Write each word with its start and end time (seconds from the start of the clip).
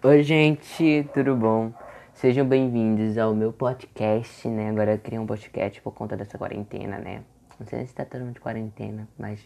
Oi, 0.00 0.22
gente, 0.22 1.10
tudo 1.12 1.34
bom? 1.34 1.72
Sejam 2.14 2.46
bem-vindos 2.46 3.18
ao 3.18 3.34
meu 3.34 3.52
podcast, 3.52 4.46
né? 4.46 4.70
Agora 4.70 4.92
eu 4.92 4.98
criei 5.00 5.18
um 5.18 5.26
podcast 5.26 5.82
por 5.82 5.92
conta 5.92 6.16
dessa 6.16 6.38
quarentena, 6.38 6.98
né? 6.98 7.24
Não 7.58 7.66
sei 7.66 7.84
se 7.84 7.94
tá 7.94 8.04
todo 8.04 8.20
mundo 8.20 8.34
de 8.34 8.40
quarentena, 8.40 9.08
mas 9.18 9.40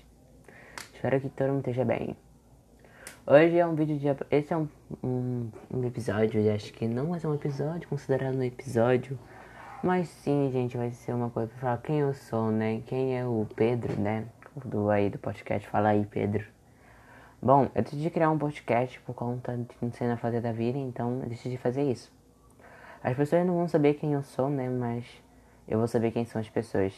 espero 0.93 1.19
que 1.23 1.30
todo 1.30 1.49
mundo 1.49 1.61
esteja 1.61 1.87
bem. 1.87 2.15
Hoje 3.27 3.57
é 3.57 3.67
um 3.67 3.75
vídeo 3.75 3.99
de. 3.99 4.09
Esse 4.30 4.53
é 4.53 4.57
um, 4.59 4.69
um, 5.03 5.49
um 5.73 5.84
episódio, 5.87 6.38
eu 6.38 6.55
acho 6.55 6.71
que 6.75 6.87
não 6.87 7.07
vai 7.07 7.19
ser 7.19 7.29
um 7.29 7.34
episódio, 7.34 7.89
considerado 7.89 8.37
um 8.37 8.43
episódio. 8.43 9.19
Mas 9.82 10.07
sim, 10.09 10.50
gente, 10.53 10.77
vai 10.77 10.91
ser 10.91 11.14
uma 11.14 11.30
coisa 11.30 11.48
pra 11.48 11.61
falar 11.61 11.79
quem 11.79 12.00
eu 12.00 12.12
sou, 12.12 12.50
né? 12.50 12.82
Quem 12.84 13.19
é 13.19 13.25
o 13.25 13.46
Pedro, 13.57 13.98
né? 13.98 14.27
Do 14.66 14.91
aí 14.91 15.09
do 15.09 15.16
podcast. 15.16 15.66
Fala 15.71 15.89
aí, 15.89 16.05
Pedro. 16.05 16.45
Bom, 17.45 17.68
eu 17.74 17.82
decidi 17.82 18.09
criar 18.09 18.30
um 18.30 18.38
podcast 18.38 19.00
por 19.00 19.16
conta 19.16 19.56
de 19.56 19.66
não 19.82 19.91
sei 19.91 20.06
na 20.06 20.16
fase 20.16 20.38
da 20.41 20.52
vida, 20.52 20.79
então 20.79 21.22
eu 21.24 21.29
decidi 21.29 21.56
fazer 21.56 21.83
isso. 21.83 22.12
As 23.02 23.16
pessoas 23.16 23.45
não 23.45 23.56
vão 23.56 23.66
saber 23.66 23.95
quem 23.95 24.12
eu 24.12 24.23
sou, 24.23 24.48
né? 24.48 24.70
Mas 24.70 25.05
eu 25.66 25.77
vou 25.77 25.88
saber 25.88 26.12
quem 26.12 26.24
são 26.24 26.41
as 26.41 26.48
pessoas. 26.48 26.95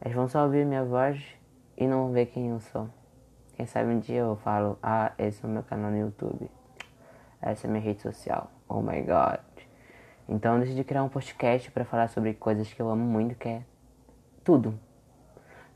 Elas 0.00 0.16
vão 0.16 0.28
só 0.28 0.44
ouvir 0.44 0.64
minha 0.64 0.82
voz 0.82 1.22
e 1.76 1.86
não 1.86 2.04
vão 2.04 2.12
ver 2.12 2.24
quem 2.24 2.48
eu 2.48 2.58
sou. 2.58 2.88
Quem 3.54 3.66
sabe 3.66 3.90
um 3.90 4.00
dia 4.00 4.20
eu 4.20 4.36
falo, 4.36 4.78
ah, 4.82 5.12
esse 5.18 5.44
é 5.44 5.46
o 5.46 5.50
meu 5.50 5.62
canal 5.62 5.90
no 5.90 5.98
YouTube. 5.98 6.50
Essa 7.42 7.66
é 7.66 7.70
minha 7.70 7.82
rede 7.82 8.00
social. 8.00 8.50
Oh 8.66 8.80
my 8.80 9.02
god. 9.02 9.40
Então 10.26 10.54
eu 10.54 10.60
decidi 10.60 10.84
criar 10.84 11.02
um 11.02 11.10
podcast 11.10 11.70
para 11.70 11.84
falar 11.84 12.08
sobre 12.08 12.32
coisas 12.32 12.72
que 12.72 12.80
eu 12.80 12.88
amo 12.88 13.04
muito, 13.04 13.34
que 13.34 13.48
é 13.50 13.62
tudo. 14.42 14.72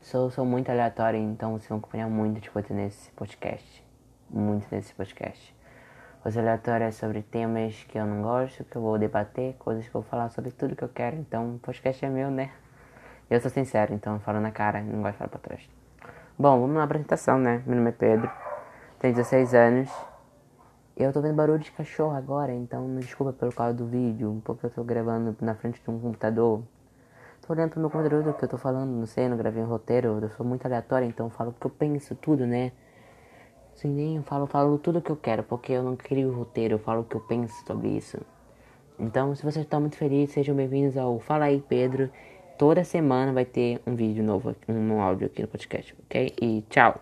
Sou, 0.01 0.31
sou 0.31 0.43
muito 0.43 0.71
aleatório, 0.71 1.19
então 1.19 1.51
vocês 1.51 1.69
vão 1.69 1.77
acompanhar 1.77 2.09
muito 2.09 2.41
de 2.41 2.49
coisa 2.49 2.73
nesse 2.73 3.11
podcast 3.11 3.90
muito 4.33 4.67
nesse 4.71 4.93
podcast. 4.93 5.55
Os 6.23 6.37
aleatórios 6.37 6.89
é 6.89 6.91
sobre 6.91 7.21
temas 7.21 7.83
que 7.89 7.97
eu 7.97 8.05
não 8.05 8.21
gosto, 8.21 8.63
que 8.63 8.75
eu 8.75 8.81
vou 8.81 8.97
debater, 8.97 9.55
coisas 9.57 9.87
que 9.87 9.95
eu 9.95 10.01
vou 10.01 10.09
falar 10.09 10.29
sobre 10.29 10.51
tudo 10.51 10.75
que 10.75 10.83
eu 10.83 10.89
quero. 10.89 11.17
Então, 11.17 11.55
o 11.55 11.59
podcast 11.59 12.05
é 12.05 12.09
meu, 12.09 12.29
né? 12.31 12.51
Eu 13.29 13.39
sou 13.41 13.49
sincero, 13.49 13.93
então 13.93 14.19
falo 14.19 14.39
na 14.39 14.51
cara, 14.51 14.81
não 14.81 15.01
gosto 15.01 15.13
de 15.13 15.17
falar 15.17 15.29
pra 15.29 15.39
trás. 15.39 15.69
Bom, 16.37 16.61
vamos 16.61 16.75
na 16.75 16.83
apresentação, 16.83 17.37
né? 17.37 17.63
Meu 17.65 17.75
nome 17.75 17.89
é 17.89 17.93
Pedro, 17.93 18.31
tenho 18.99 19.13
16 19.13 19.53
anos. 19.53 19.89
Eu 20.95 21.11
tô 21.11 21.21
vendo 21.21 21.35
barulho 21.35 21.59
de 21.59 21.71
cachorro 21.71 22.15
agora, 22.15 22.53
então 22.53 22.87
me 22.87 23.01
desculpa 23.01 23.33
pelo 23.33 23.51
causa 23.51 23.73
do 23.73 23.87
vídeo, 23.87 24.41
porque 24.45 24.65
eu 24.65 24.69
tô 24.69 24.83
gravando 24.83 25.35
na 25.41 25.55
frente 25.55 25.81
de 25.81 25.89
um 25.89 25.99
computador. 25.99 26.61
Tô 27.41 27.53
olhando 27.53 27.71
pro 27.71 27.79
meu 27.79 27.89
computador 27.89 28.23
do 28.23 28.33
que 28.33 28.45
eu 28.45 28.49
tô 28.49 28.57
falando, 28.57 28.91
não 28.91 29.05
sei, 29.05 29.27
não 29.27 29.35
gravei 29.35 29.63
um 29.63 29.67
roteiro, 29.67 30.19
eu 30.21 30.29
sou 30.29 30.45
muito 30.45 30.65
aleatório, 30.65 31.07
então 31.07 31.29
falo 31.29 31.49
o 31.49 31.53
que 31.53 31.65
eu 31.65 31.71
penso, 31.71 32.13
tudo, 32.15 32.45
né? 32.45 32.71
Sim, 33.81 33.89
nem 33.95 34.21
falo, 34.21 34.45
falo 34.45 34.77
tudo 34.77 34.99
o 34.99 35.01
que 35.01 35.09
eu 35.09 35.15
quero, 35.15 35.41
porque 35.41 35.71
eu 35.71 35.81
não 35.81 35.95
crio 35.95 36.31
roteiro, 36.31 36.75
eu 36.75 36.79
falo 36.79 37.01
o 37.01 37.03
que 37.03 37.15
eu 37.15 37.21
penso 37.21 37.65
sobre 37.65 37.87
isso. 37.89 38.19
Então, 38.99 39.33
se 39.33 39.43
você 39.43 39.61
está 39.61 39.79
muito 39.79 39.97
feliz, 39.97 40.29
sejam 40.29 40.55
bem-vindos 40.55 40.95
ao 40.97 41.19
Fala 41.19 41.45
aí, 41.45 41.63
Pedro. 41.67 42.07
Toda 42.59 42.83
semana 42.83 43.33
vai 43.33 43.43
ter 43.43 43.81
um 43.87 43.95
vídeo 43.95 44.23
novo, 44.23 44.55
um 44.69 45.01
áudio 45.01 45.25
aqui 45.25 45.41
no 45.41 45.47
podcast, 45.47 45.95
ok? 46.05 46.31
E 46.39 46.63
tchau! 46.69 46.99